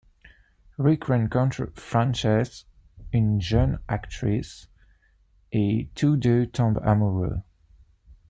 Rick 0.79 1.09
rencontre 1.09 1.71
Frances, 1.75 2.65
une 3.13 3.39
jeune 3.39 3.77
actrice, 3.87 4.67
et 5.51 5.91
tous 5.93 6.17
deux 6.17 6.47
tombent 6.47 6.81
amoureux. 6.83 7.39